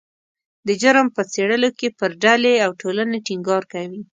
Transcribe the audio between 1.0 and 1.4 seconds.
په